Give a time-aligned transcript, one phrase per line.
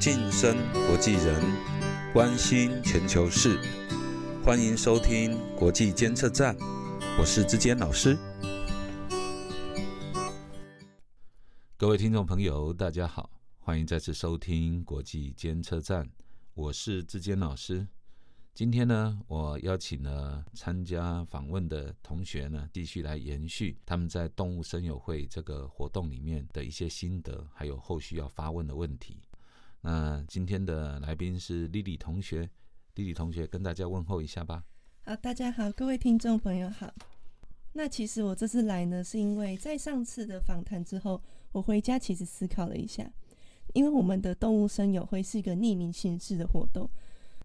[0.00, 0.56] 晋升
[0.86, 1.42] 国际人，
[2.12, 3.58] 关心全球事，
[4.44, 6.56] 欢迎收听国际监测站，
[7.18, 8.16] 我是志坚老师。
[11.76, 16.08] 各位听众朋友，大家好，欢迎再次收听国际监测站，
[16.54, 17.84] 我是志坚老师。
[18.54, 29.20] 今天呢，我邀请了参加访问的同学呢，继续来延续他们在动物声友会这个活动里面的一些心得，还有后续要发问的问题。
[29.80, 32.50] 那今天的来宾是丽丽同学，
[32.94, 34.64] 丽丽同学跟大家问候一下吧。
[35.04, 36.92] 好，大家好，各位听众朋友好。
[37.72, 43.10] 那其实我这次来呢，是因为在上次的访谈之后，我回家其实思考了一下，
[43.72, 46.90] 因为我们的动物声友会是一个匿名形式的活动。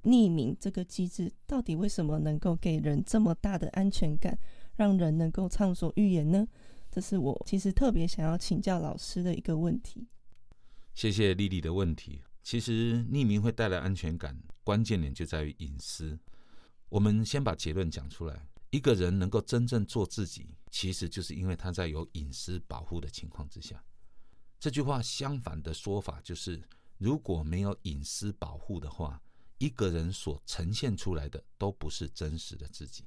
[0.04, 4.38] 匿名这个机制到底为什么能够给人这么大的安全感，
[4.76, 6.46] 让人能够畅所欲言呢？
[6.92, 10.08] 这是我其实特别想要请教老师的一个问题。
[10.94, 12.22] 谢谢丽丽的问题。
[12.44, 16.20] 其实匿名会带来安全感，关键点就在于隐私。
[16.90, 23.82] 我们先把结论讲出来：一个人能够真正做自己，其实就是因为他在有隐私保护的情况之下。
[24.60, 26.62] 这句话相反的说法就是，
[26.98, 29.22] 如果没有隐私保护的话，
[29.58, 33.06] 一个人所呈现出来的都不是真实的自己。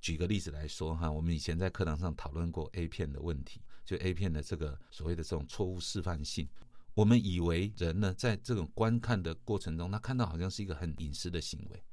[0.00, 6.48] 举个例子来说哈，我们以前在课堂上讨论过 A 片的问题，就 A 片的这个所谓的这种错误示范性。
[6.94, 11.84] 我们以为人呢，在这种观看的过程中，他看到好像是一个很隐私的行为，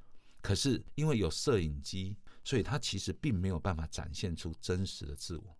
[0.41, 5.57] 可是因为有摄影机，所以他其实并没有办法展现出真实的自我。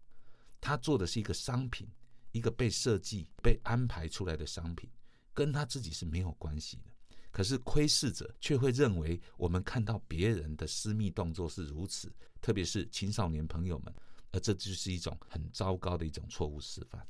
[0.60, 1.88] 他做的是一个商品，
[2.32, 4.88] 一个被设计、被安排出来的商品，
[5.34, 6.92] 跟他自己是没有关系的。
[7.32, 13.92] 可是窥视者却会认为，我们看到别人的私密动作是如此，特别是青少年朋友们，
[14.32, 17.04] 而这就是一种很糟糕的一种错误示范。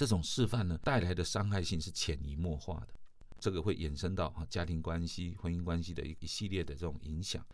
[0.00, 2.94] 这种示范呢，带来的伤害性是潜移默化的，
[3.38, 7.46] 这个会衍生到哈家庭关系、婚姻关系的一一系列的这种影响。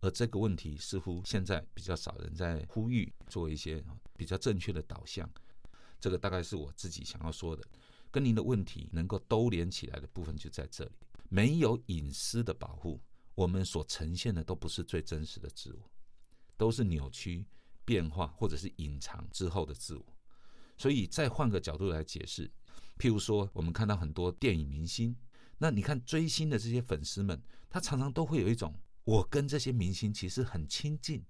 [0.00, 3.82] 而这个问题似乎现在比较少人在呼吁做一些
[4.18, 5.26] 比较正确的导向。
[5.98, 7.66] 这个大概是我自己想要说的，
[8.10, 10.90] 跟您的问题能够兜连起来的部分就在这里。
[11.30, 13.00] 没有隐私的保护，
[13.34, 15.90] 我们所呈现的都不是最真实的自我，
[16.58, 17.46] 都是扭曲、
[17.82, 20.04] 变化或者是隐藏之后的自我。
[20.76, 22.50] 所以再换个角度来解释，
[22.98, 25.16] 譬如说，我们看到很多电影明星，
[25.58, 27.40] 那你看追星的这些粉丝们，
[27.70, 28.74] 他常常都会有一种，
[29.04, 31.20] 我跟这些明星其实很亲近。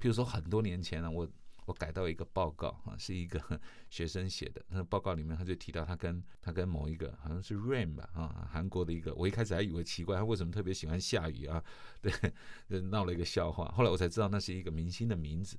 [0.00, 1.28] 譬如说，很多年前呢，我
[1.66, 11.62] 我改到一个报告啊，是一个学生写的，那报告里面他就提到他跟他跟某一个好像是 Rain 吧啊，韩国的一个，我一开始还以为奇怪，他为什么特别喜欢下雨啊？
[12.00, 12.12] 对，
[12.90, 13.66] 闹了一个笑话。
[13.68, 15.56] 后来我才知道那是一个明星的名字。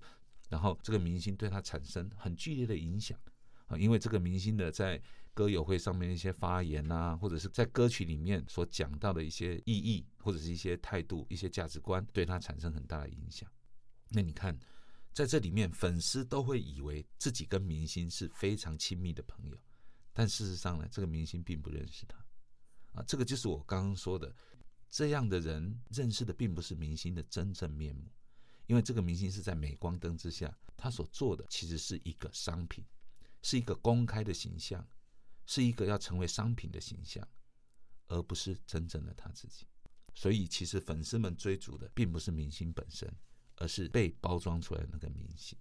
[0.51, 3.17] 然后这个明星对他产生很剧烈的影响
[3.67, 5.01] 啊，因为这个明星的在
[5.33, 13.49] 歌友会上面一些发言啊，或者是在歌曲里面所讲到的一些意义，或者是一些态度、一些价值观，对他产生很大的影响。
[14.09, 14.59] 那你看，
[15.13, 19.57] 在这里面，粉丝都会以为自己跟明星是非常亲密的朋友，
[20.11, 22.17] 但事实上呢，这个明星并不认识他
[22.91, 23.01] 啊。
[23.07, 24.35] 这个就是我刚刚说的，
[24.89, 28.03] 这样的人认识的并不是明星的真正面目。
[28.71, 32.85] 因为这个明星是在镁光灯之下，他所做的其实是一个商品，
[33.41, 34.87] 是一个公开的形象，
[35.45, 37.27] 是一个要成为商品的形象，
[38.07, 39.67] 而不是真正的他自己。
[40.15, 43.13] 所以，其实粉丝们追逐的并不是明星本身，
[43.57, 45.59] 而是被包装出来的那个明星。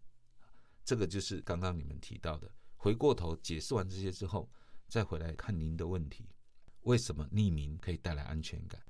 [0.84, 2.49] 这个就是刚刚你们提到的。
[2.76, 4.49] 回过头解释完这些之后，
[4.87, 6.28] 再回来看您的问题：
[6.82, 8.81] 为什么匿名可以带来安全感？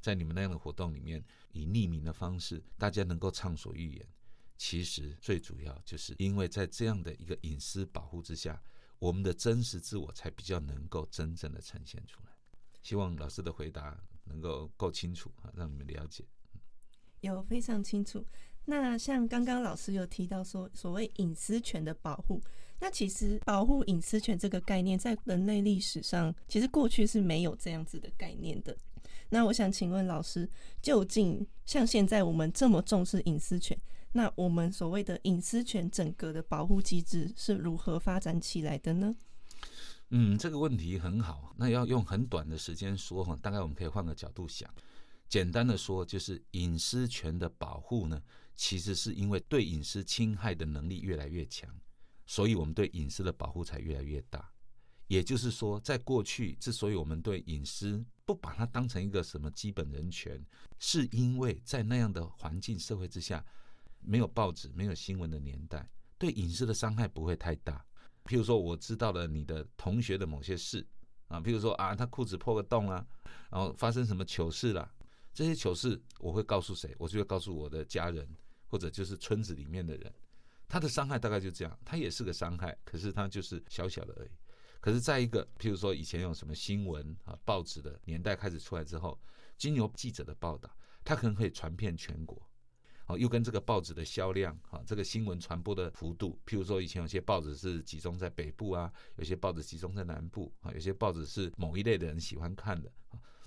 [0.00, 4.08] 在你们那样的活动里面，以匿名的方式，大家能够畅所欲言。
[4.56, 8.62] 其实最主要就是因为在这样的一个隐私保护之下，
[8.98, 12.30] 我们的真实自我才比较能够真正的呈现出来。
[12.82, 16.24] 希望老师的回答能够够清楚啊，让你们了解。
[17.20, 18.24] 有非常清楚。
[18.66, 22.40] 那像刚刚老师有提到说，所谓隐私权的保护，
[22.78, 28.76] 那其实保护隐私权这个概念，在人类历史上，其实过去是没有这样子的概念的。
[29.30, 30.48] 那我想请问老师，
[30.82, 33.80] 究竟像现在我们这么重视隐私权，
[34.12, 39.14] 那我们所谓的隐私权整个的保护机制是如何发展起来的呢？
[40.10, 41.54] 嗯，这个问题很好。
[41.56, 44.68] 那要用很短的时间说哈，大概我们可以换个角度想，
[45.28, 48.20] 简单的说，就是隐私权的保护呢，
[48.56, 51.70] 其实是因为对隐私侵害的能力越来越强，
[52.26, 54.50] 所以我们对隐私的保护才越来越大。
[55.06, 60.40] 也就是说，在过去，之所以我们对隐私不把它当成一个什么基本人权，
[60.78, 63.44] 是因为在那样的环境社会之下，
[63.98, 67.84] 没有报纸、没有新闻的年代，对隐私的伤害不会太大。
[68.24, 70.86] 譬如说，我知道了你的同学的某些事，
[71.26, 73.04] 啊，譬如说啊，他裤子破个洞啊，
[73.50, 74.88] 然后发生什么糗事了，
[75.34, 76.94] 这些糗事我会告诉谁？
[77.00, 78.28] 我就会告诉我的家人，
[78.68, 80.14] 或者就是村子里面的人。
[80.68, 84.30] 他的伤害大概就这样，他也是个伤害，可是他就是小小的而已。
[84.80, 89.20] 可是，在一个譬如说以前有什么新闻啊、报纸的年代开始出来之后，
[89.58, 90.74] 经由记者的报道，
[91.04, 92.40] 他可能可以传遍全国。
[93.06, 102.90] 哦，又跟这个报纸的销量啊，这个新闻传播的幅度，譬如说以前有些报纸是集中在北部啊，有些报纸集中在南部啊，有些报纸是某一类的人喜欢看的，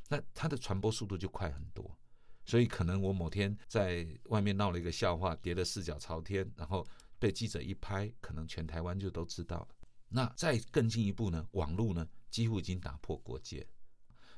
[0.09, 1.97] 那它的传播速度就快很多。
[2.45, 6.85] 所以可能我某天在外面闹了一个笑话，跌得四脚朝天，然后。
[7.19, 9.67] 被记者一拍，可能全台湾就都知道了。
[10.15, 11.43] 那再更进一步呢？
[11.53, 13.67] 网络呢，几乎已经打破国界。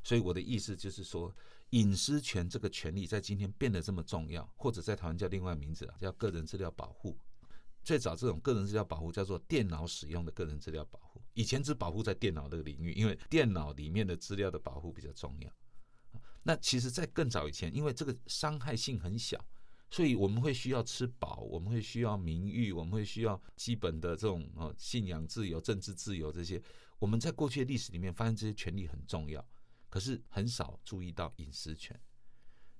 [0.02, 1.36] 所以我的意思就是说，
[1.72, 7.20] 隐私权这个权利在今天变得这么重要，或者在台湾叫另外名字啊，叫个人资料保护。
[7.84, 15.52] 最早这种个人资料保护叫做电脑使用的个人资料保护，以前只保护在电脑这个领域，因为电脑里面的资料的保护比较重要。
[16.42, 19.44] 那其实，在更早以前，因为这个伤害性很小。
[19.96, 26.62] 所以我们会需要吃饱，我们会需要名誉，我们会需要基本的这种呃信仰自由、政治自由这些。
[27.00, 29.42] 我们在过去的历史里面发现这些权利很重要，
[29.90, 31.98] 可是很少注意到隐私权。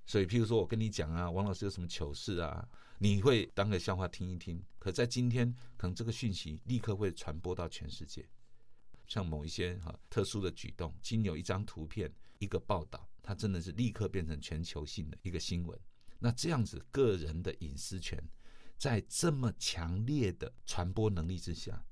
[0.04, 2.68] 所以，譬如说我跟你讲啊，王老师有什么糗事啊，
[2.98, 4.62] 你会当个笑话听一听。
[4.78, 8.28] 可在今天，可能这个讯息立刻会传播到全世界。
[9.06, 15.80] 像某一些哈特殊的举动，经有一张图片、一个报道，它真的是立刻变成全球性的一个新闻。
[16.18, 18.22] 那这样子，个人的隐私权
[18.76, 21.84] 在这么强烈的传播能力之下，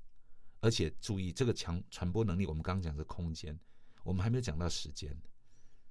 [0.59, 3.57] 而且注意这个强传播能力，我们刚刚讲是空间，
[4.03, 5.15] 我们还没有讲到时间。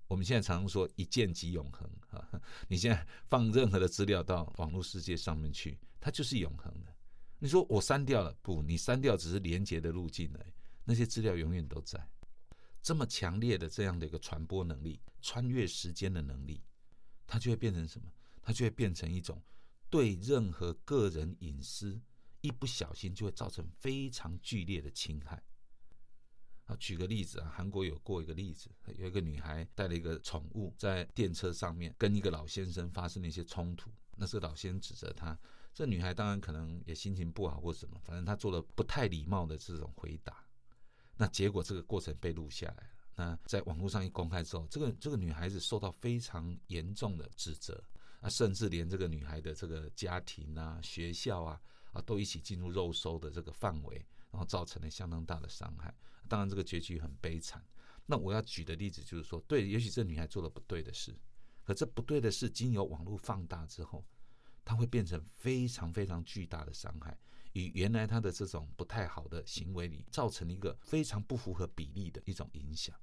[0.06, 6.94] 我们现在常常说一键即永恒啊，你现在放任何的资料到网络世界上面去，它就是永恒的。
[7.38, 10.52] 你说我删掉了，不，你删掉只是连接的路径而已，
[10.84, 12.06] 那些资料永远都在。
[12.82, 16.62] 这么强烈的这样的一个传播能力，穿越时间的能力，
[17.26, 18.06] 它就会变成什么？
[18.44, 19.42] 它就会变成一种
[19.88, 21.98] 对任何个人隐私
[22.42, 25.42] 一不小心就会造成非常剧烈的侵害。
[26.66, 33.90] 啊，举个例子啊，韩国有过一个例子，有一个女孩带了一个宠物在电车上面跟一个老先生发生了一些冲突。
[34.16, 35.38] 那这个老先生指责她，
[35.74, 40.44] 这女孩当然可能也心情不好或什么，反正她做了不太礼貌的这种回答。
[41.16, 42.90] 那结果这个过程被录下来了。
[43.16, 47.82] 那在网络上一公开之后，这个这个女孩子受到非常严重的指责。
[48.24, 51.60] 啊，甚至连这个女孩的这个家庭啊、学校啊，
[51.92, 53.96] 啊，都一起进入肉收的这个范围，
[54.30, 55.94] 然后造成了相当大的伤害。
[56.26, 57.62] 当然，这个结局很悲惨。
[58.06, 61.14] 那我要举的例子就是说，对，也许这女孩做了不对的事，
[61.64, 64.02] 可这不对的事经由网络放大之后，
[64.64, 67.18] 它会变成非常非常巨大的伤害，
[67.52, 72.98] 与原来她的这种不太好的行为里造成一个非常不符合比例的一种影响。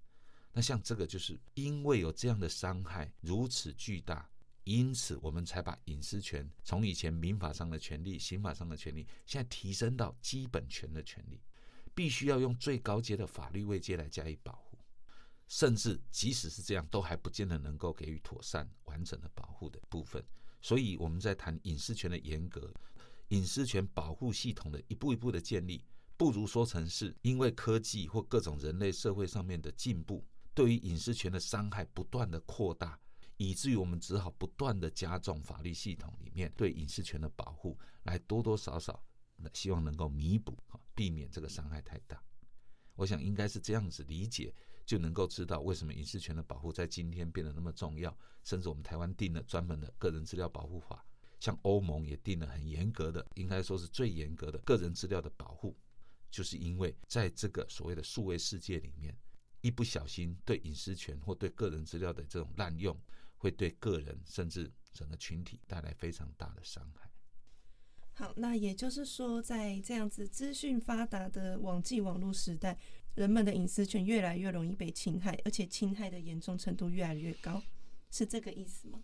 [0.51, 4.27] 那像这个，就是因为有这样的伤害如此巨大。
[4.63, 11.41] 因此，我们才把隐私权从以前民法上的权利、刑法上的权利，现在提升到基本权的权利，
[11.95, 14.77] 必须要用最高阶的法律位阶来加以保护。
[15.47, 20.23] 甚至即使是这样，都还不见得能够给予妥善、完整的保护的部分。
[20.61, 22.71] 所以，我们在谈隐私权的严格、
[23.29, 25.83] 隐私权保护系统的一步一步的建立，
[26.15, 30.23] 不如说成是因为科技或各种人类社会上面的进步，
[30.53, 32.97] 对于隐私权的伤害不断的扩大。
[33.43, 39.03] 以至于我们只好不断的加重法律系统里面对隐私权的保护，来多多少少，
[39.51, 40.55] 希望能够弥补，
[40.93, 42.23] 避免这个伤害太大。
[42.93, 44.53] 我想应该是这样子理解，
[44.85, 48.15] 就能够知道为什么隐私权的保护在今天变得那么重要。
[48.43, 51.03] 甚至我们台湾定了专门的个人资料保护法，
[51.39, 55.75] 像欧盟也定了很严格的，应该说是最严格的个人资料的保护，
[56.29, 59.17] 就是因为在这个所谓的数位世界里面，
[59.61, 62.95] 一不小心对隐私权或对个人资料的这种滥用。
[63.41, 67.09] 会对个人甚至整个群体带来非常大的伤害。
[68.13, 72.77] 好，那也就是说，在这样子资讯发达的网际网络时代，
[73.15, 77.59] 人们的隐私权越来越容易被侵害，而且侵害的严重程度越来越高，
[78.11, 79.01] 是这个意思吗？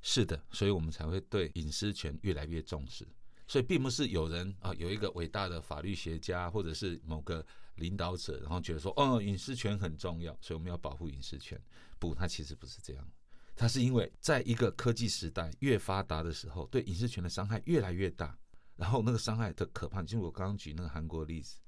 [0.00, 3.04] 是的，所以我们才会对隐私权越来越重视。
[3.48, 7.44] 所以，并不是有人啊，有一个伟大的法律学家，或者是某个
[7.76, 11.60] 领导者，然后觉得说，哦，隐私权很重要，所以我们要保护隐私权。
[11.98, 13.10] 不，它其实不是这样。
[13.60, 18.34] 它是因为在一个科技时代越发达的时候，对隐私权的伤害越来越大，
[18.74, 21.58] 然后那个伤害的可怕，就是我刚刚举那个韩国例子，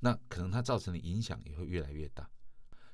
[0.00, 2.26] 那可能它造成的影响也会越来越大。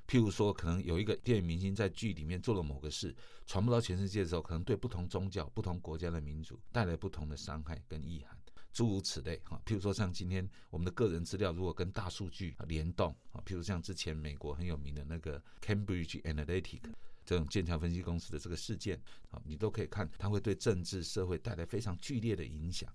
[0.05, 3.15] 譬如说，可能有一个电影明星在剧里面做了某个事，
[3.47, 8.37] 传播到全世界的时候，可能对不同宗教、不同国家的民族带来不同的伤害跟意涵。
[8.73, 9.61] 诸如此类哈。
[9.65, 16.81] 譬如说像今天我们的个人资料如果跟大数据联动啊，譬如像之前美国很有名的那个 Cambridge Analytica
[17.25, 22.93] 这种剑桥分析公司的这个事件啊，你都可以看它会对政治社会带来非常剧烈的影响。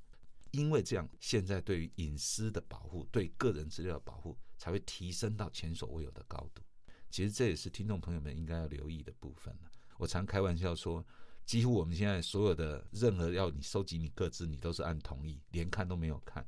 [0.52, 6.62] 因为这样，现在对于隐私的保护、对个人资料的保护才会提升到前所未有的高度。
[7.10, 9.70] 其实这也是听众朋友们应该要留意的部分了。
[9.98, 11.04] 我常开玩笑说，
[11.44, 16.46] 几乎我们现在所有的任何要你收集你个资，你都是按同意，连看都没有看。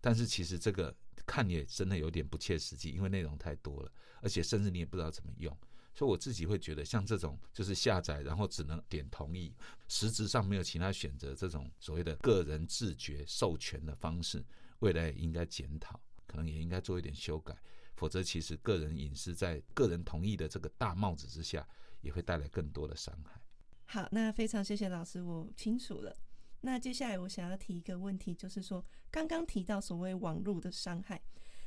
[0.00, 0.94] 但是其实这个
[1.26, 5.54] 看也真的有点不切实际，因为内容太多了，而且甚至你也不知道怎么用。
[5.94, 9.52] 所以我自己会觉得，像这种就是下载，然后只能点同意，
[9.88, 14.44] 实质上没有其他选择，这种所谓的个人自觉授权的方式，
[14.78, 17.56] 未来也应该检讨，可能也应该做一点修改。
[17.96, 21.68] 否则，其实个人隐私在个人同意的这个大帽子之下，
[22.00, 23.38] 也会带来更多的伤害。
[23.84, 26.16] 好，那非常谢谢老师，我清楚了。
[26.62, 31.20] 那接下来我想要提一个问题，就是说刚刚提到所谓网络的伤害，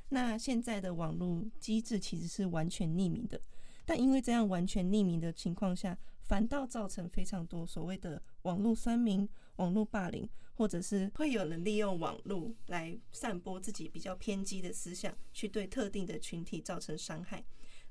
[0.09, 3.39] 那现在的网络机制其实是完全匿名的。
[3.85, 17.43] 但因为这样完全匿名的情况下，反倒造成非常多所谓的网络酸民、网络霸凌，或者是会有人利用网络来散播自己比较偏激的思想，去对特定的群体造成伤害。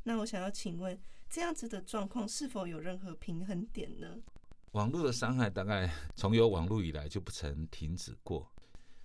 [0.04, 4.18] 那我想要请问，这样子的状况是否有任何平衡点呢？
[4.72, 8.50] 网络的伤害大概从有网络以来就不曾停止过。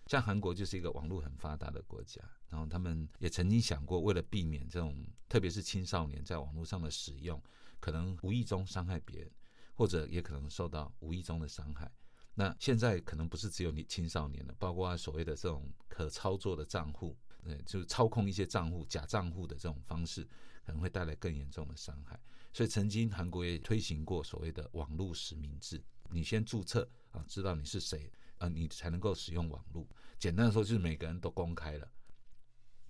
[0.06, 4.96] 像韩国就是一个网络很发达的国家，然后他们也曾经想过，为了避免这种，
[5.28, 7.42] 特别是青少年在网络上的使用，
[7.80, 9.32] 可能无意中伤害别人，
[9.74, 11.92] 或者也可能受到无意中的伤害。
[12.34, 20.24] 那现在可能不是只有你青少年了，包括所谓的这种可操作的账户，嗯，就是操控一些账户、假账户的这种方式，
[20.66, 22.20] 可能会带来更严重的伤害。
[22.54, 28.12] 所以曾经韩国也推行过所谓的网络实名制，你先注册啊，知道你是谁。
[28.38, 29.84] 啊，你才能够使用网络。
[30.20, 31.92] 简单的说，就是每个人都公开了。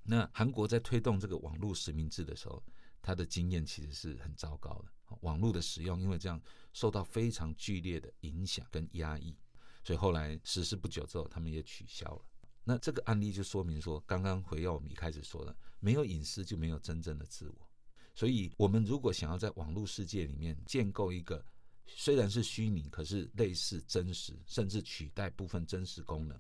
[0.10, 2.64] 那韩国在推动这个网络实名制的时候，
[3.02, 5.18] 他的经验其实是很糟糕的。
[5.22, 9.36] 网络的使用因为这样受到非常剧烈的影响跟压抑，
[9.84, 12.26] 所以后来实施不久之后，他们也取消了。
[12.64, 17.70] 那这个案例就说明说，刚刚回到我们一开始说的，没有隐私就没有真正的自我。
[18.16, 21.46] 所以，我们如果想要在网络世界里面建构一个。
[21.90, 26.38] 虽然是虚拟，可是类似真实，甚至取代部分真实功能，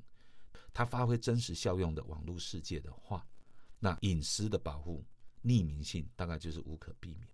[0.73, 3.25] 它发挥真实效用的网络世界的话，
[3.79, 5.05] 那隐私的保护、
[5.43, 7.27] 匿名性大概就是无可避免。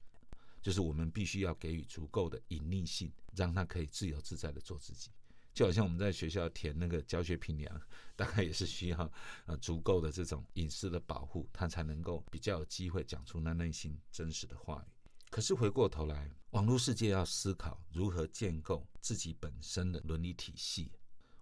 [0.62, 5.12] 就是我们必须要给予足够的隐匿性，让它可以自由自在的做自己。
[5.54, 7.82] 就好像我们在学校填那个教学评量，
[8.16, 9.12] 大概也是需要
[9.46, 14.92] 呃足够的这种隐私的保护，它才能够比较有机会讲出那内心真实的话语。
[15.30, 20.92] 可是回过头来，网络世界要思考如何建构自己本身的伦理体系。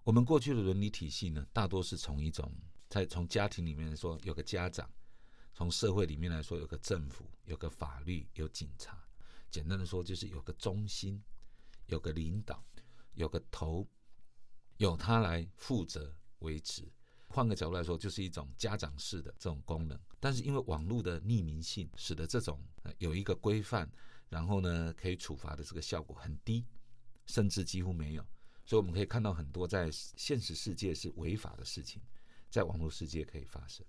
[0.04, 2.52] 我们过去的伦理体系呢，大多是从一种
[2.92, 4.92] 在从家庭里面来说有个家长，
[5.54, 9.02] 从社会里面来说有个政府，有个法律，有警察。
[9.50, 11.24] 简单的说，就是有个中心，
[11.86, 12.62] 有个领导，
[13.14, 13.88] 有个头，
[14.76, 16.84] 由他来负责维持。
[17.30, 19.98] 换个角度来说，就是一种家长式的这种功能。
[20.20, 22.62] 但是因为网络的匿名性，使得这种
[22.98, 23.90] 有一个规范，
[24.28, 26.66] 然后呢可以处罚的这个效果很低，
[27.26, 28.28] 甚至几乎没有。
[28.66, 32.02] 所以我们可以看到很多在现实世界是违法的事情，
[32.52, 33.84] 在网络世界可以发生。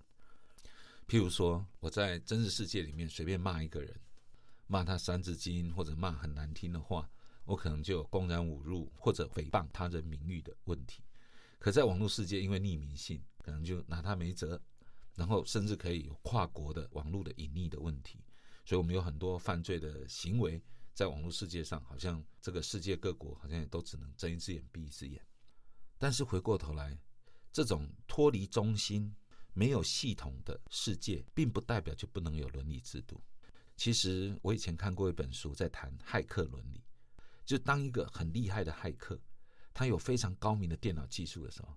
[1.07, 3.95] 譬如说，我在真实世界里面随便骂一个人，
[4.65, 7.07] 骂他三字经或者骂很难听的话，
[7.45, 11.03] 我可能就公然侮辱或者诽谤他人名誉的问题。
[11.59, 13.21] 可在网络世界，因为匿名性。
[13.43, 14.57] 可能就拿他没辙，
[15.15, 18.23] 然后甚至可以有跨国的网络的隐匿的问题，
[18.63, 25.21] 所以我们有很多犯罪的行为在网络世界上，好像这个世界各国好像也都只能睁一只眼闭一只眼。
[25.97, 26.97] 但是回过头来，
[27.53, 29.15] 这种脱离中心、
[29.53, 33.21] 没有系统的世界，并不代表就不能有伦理制度。
[33.77, 36.83] 其实我以前看过一本书，在谈骇客伦理，
[37.45, 39.19] 就当一个很厉害的骇客，
[39.73, 41.69] 他有非常高明的电脑技术的时候。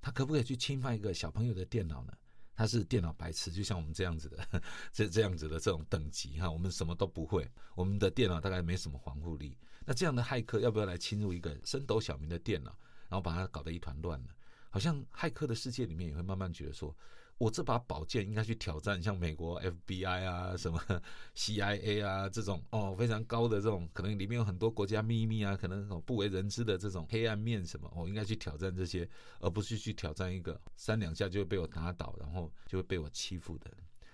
[0.00, 2.12] 他可不可以去侵犯一个小朋友的电脑呢？
[2.54, 9.58] 他是电脑白痴，就像我们这样子的， 这这样子的这种等级哈，我们什么都不会，我们的电脑大概没什么防护力。
[9.84, 12.70] 那这样的骇客要不要来侵入一个升斗小民的电脑，
[13.08, 14.30] 然后把它搞得一团乱呢？
[14.76, 16.94] 好像骇客的世界里面也会慢慢觉得说。
[17.38, 20.78] 我这把宝剑应该去挑战像美国 FBI 啊、什么
[21.34, 29.08] CIA 啊这种哦非常高的这种，可能里面有很多国家秘密啊，可能不为人知的这种黑暗面什么，我应该去挑战这些，
[29.40, 33.70] 而不是去挑战一个三两下就会被我打倒，然后就会被我欺负的。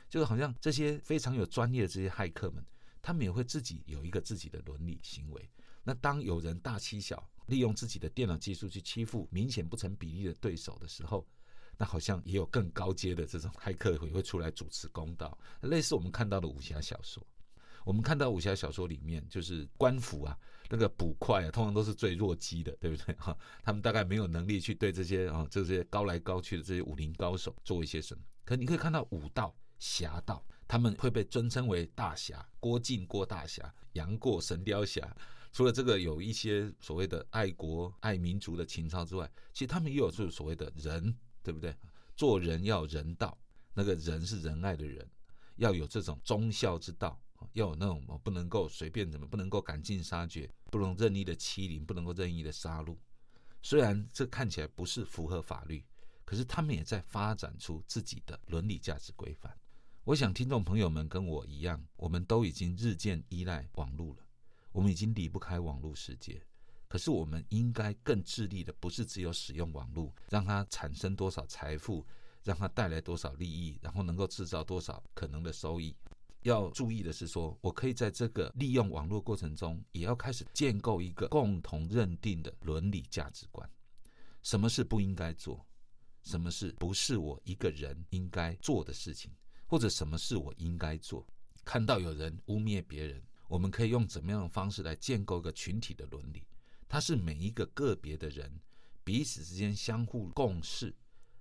[0.09, 2.64] 就是好像这些非常有专业的这些骇客们，
[3.00, 5.50] 他们也会自己有一个自己的伦理行为。
[5.85, 11.27] 那当有人大欺小，利用自己的电脑技术去欺负明显不成比例的对手的时候，
[11.77, 17.27] 那好像也有更高阶的这种骇客也会出来主持公道，类似我们看到的武侠小说。
[17.85, 20.39] 我们看到武侠小说里面，就是官府啊，
[20.71, 23.13] 那个捕快啊，通常都是最弱鸡的，对不对？
[23.17, 28.23] 哈， 他们大概没有能力去对这些啊，这些高来高去的这些武林高手做一些什么。
[28.45, 35.17] 可你可以看到武道、侠道，他们会被尊称为大侠，郭靖、郭大侠，杨过、神雕侠。
[35.52, 41.76] 除了这个有一些所谓的爱国、爱民族的情操之外，其实他们也有就是所谓的人，对不对？
[42.16, 43.37] 做人要人道，
[43.75, 45.06] 那个人是仁爱的人，
[45.56, 47.21] 要有这种忠孝之道。
[47.54, 52.97] 要有那种不能够随便怎么，不能够赶尽杀绝，不能任意的欺凌，不能够任意的杀戮。
[53.61, 55.85] 虽然这看起来不是符合法律，
[56.25, 59.52] 可是他们也在发展出自己的伦理价值规范。
[60.04, 64.22] 我想听众朋友们跟我一样，我们都已经日渐依赖网络了，
[64.73, 66.43] 我们已经离不开网络世界。
[66.88, 72.05] 可是我们应该更致力的，不是只有使用网络，让它产生多少财富，
[72.43, 75.97] 让它带来多少利益，然后能够制造多少可能的收益。
[76.43, 83.67] 要注意的是，说我可以在这个利用网络过程中，也要开始建构一个共同认定的伦理价值观。
[84.43, 85.64] 什么是不应该做？
[86.25, 89.31] 什么是不是我一个人应该做的事情？
[89.67, 91.26] 或者什么是我应该做？
[91.64, 96.42] 看到有人污蔑别人，我们可以用怎么样的方式来建构一个群体的伦理？
[96.88, 98.50] 它是每一个个别的人
[99.04, 100.94] 彼此之间相互共事，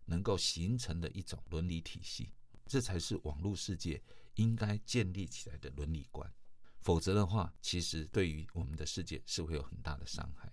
[0.03, 2.33] 能够形成的一种伦理体系。
[2.67, 4.01] 这才是网络世界。
[4.35, 6.33] 应该建立起来的伦理观，
[6.79, 10.49] 否则的话，其实对于我们的世界是会有很大的伤害，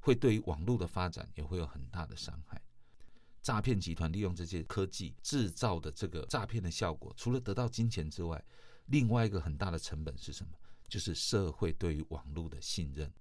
[0.00, 2.60] 会对于网络的发展也会有很大的伤害。
[3.40, 8.44] 诈骗集团利用这些科技制造的这个诈骗的效果，除了得到金钱之外，
[8.86, 10.52] 另外一个很大的成本是什么？
[10.88, 13.12] 就是社会对于网络的信任。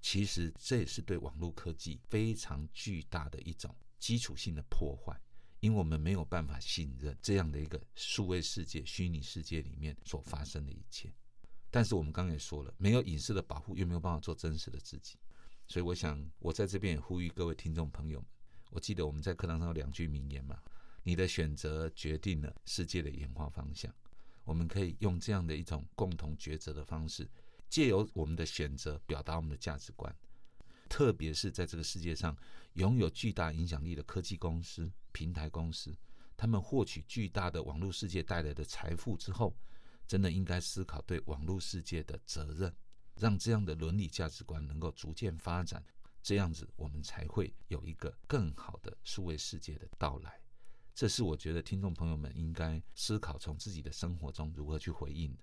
[0.00, 5.20] 其实这也是对网络科技非常巨大的一种基础性的破坏。
[5.60, 11.12] 因为我们没有办法信任这样的一个数位世界、虚拟世界里面所发生的一切，
[11.70, 15.16] 但是我们刚刚也说了，没有隐私的保护，又没有办法做真实的自己。
[15.66, 18.28] 所以，我想我在这边也呼吁各位听众朋友们，
[18.70, 20.62] 我记得我们在课堂上有两句名言嘛
[21.02, 23.92] ：“你的选择决定了世界的演化方向。”
[24.46, 27.28] 我们可以用这样的一种共同抉择的方式，
[27.68, 30.16] 借由我们的选择表达我们的价值观。
[30.88, 32.34] 特别是在这个世界上
[32.74, 35.92] 拥有巨大影响力的科技公司、平台公司，
[36.36, 39.52] 他们获取巨大的网络世界带来的财富之后，
[40.06, 42.72] 真的应该思考对网络世界的责任，
[43.16, 45.84] 让这样的伦理价值观能够逐渐发展，
[46.22, 50.40] 这样子我们才会有一个更好的数位世界的到来。
[50.96, 55.42] 这是我觉得听众朋友们应该思考从自己的生活中如何去回应的。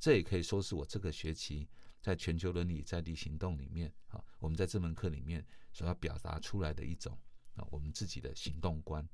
[0.00, 1.68] 这也可以说是我这个学期。
[2.00, 7.16] 在全球伦理在地行动里面，啊，我们在这门课里面所要表达出来的一种
[7.54, 9.08] 啊，我们自己的行动观，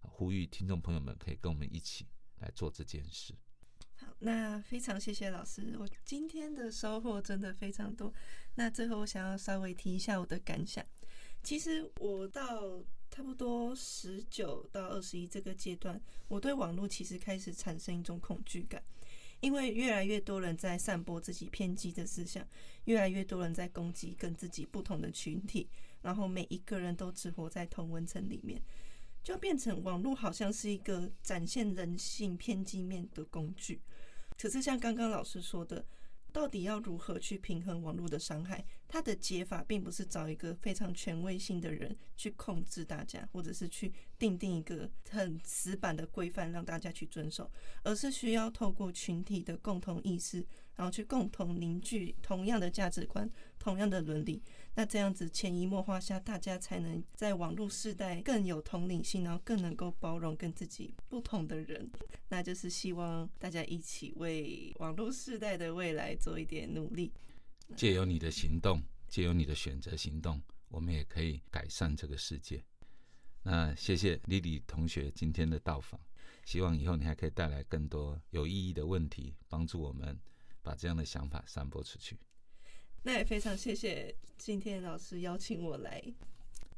[0.00, 2.06] 呼吁听众朋友们可以跟我们一起
[2.38, 3.34] 来做这件事。
[3.96, 8.14] 好，那非常谢谢老师，我今天的收获真的非常多。
[8.54, 10.86] 那最后我想要稍微提一下我的感想。
[11.46, 18.82] 其实我到差不多十九到二十一这个阶段，我对网络其实开始产生一种恐惧感。
[19.38, 22.44] 因为越来越多人在散播自己偏激的思想，
[22.86, 25.68] 越来越多人在攻击跟自己不同的群体，
[26.02, 28.60] 然后每一个人都只活在同温层里面，
[29.22, 33.80] 就变成网络好像是一个展现人性偏激面的工具。
[34.36, 35.86] 可是像刚刚老师说的。
[36.32, 38.62] 到底要如何去平衡网络的伤害？
[38.88, 47.50] 它的解法并不是找一个非常权威性的人去控制大家，或者是去定定一个很死板的规范让大家去遵守，
[47.82, 50.46] 而是需要透过群体的共同意识。
[50.76, 53.26] 然后去共同凝聚同样的价值观、
[53.58, 54.42] 同样的伦理，
[54.74, 61.90] 那这样子潜移默化下，大家才能在网络时代更有同理心，然后更能够包容跟自己不同的人。
[62.28, 67.10] 那就是希望大家一起为网络时代的未来做一点努力。
[67.74, 72.62] 借由你的行动，借由你的选择行动，我们也可以改善这个世界。
[73.42, 76.00] 那谢谢丽丽同学今天的到访，
[76.44, 80.16] 希望以后你还可以带来更多有意义的问题，帮助我们。
[80.66, 82.18] 把这样的想法散播出去。
[83.04, 86.02] 那也非常谢谢今天老师邀请我来。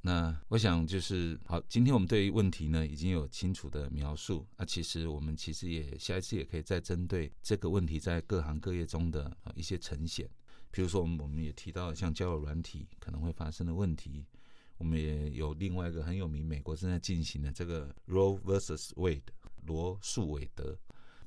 [0.02, 4.46] 那我想就是好，今天我们对于问题呢已经有清楚的描述。
[4.58, 10.28] 那其实我们其实也下一次也可以再针对这个问题，在各行各业中的一些呈现。
[10.70, 14.24] 比如说，我们我们也提到像交友软体可能会发生的问题。
[14.76, 19.22] 我们也有另外一个很有名，美国正在进行的这个 Roe versus Wade
[19.66, 20.78] 罗素韦德。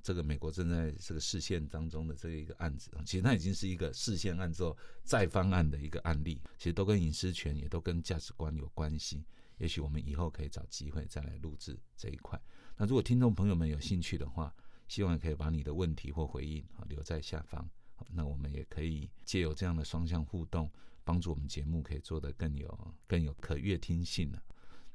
[0.04, 9.24] 这个美国正在这个视线当中的这一个案子，其实它已经是一个视线案之后再方案的一个案例，其实都跟隐私权也都跟价值观有关系，
[9.58, 12.42] 也许我们以后可以找机会再来录制这一块。
[12.78, 14.52] 那如果听众朋友们有兴趣的话，
[14.88, 20.72] 希望可以把你的问题或回应啊留在下方，好那我们也可以借由这样的双向互动，
[21.04, 24.44] 帮助我们节目可以做得更有更有可阅听性了。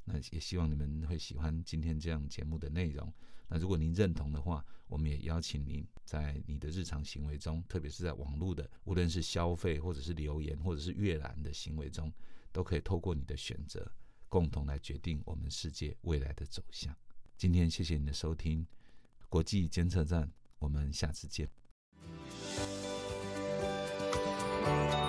[0.05, 3.13] 那也希望你们会喜欢今天这样节目的内容。
[3.49, 12.13] 那如果您认同的话，我们也邀请您在你的日常行为中，特别是在网络的，无论是消费或者是留言或者是阅览的行为中，
[12.53, 13.91] 都可以透过你的选择，
[14.29, 16.97] 共同来决定我们世界未来的走向。
[17.37, 18.67] 今天谢谢你的收听，
[19.29, 21.66] 国际监测站，我们下次见。
[24.67, 25.06] Thank you.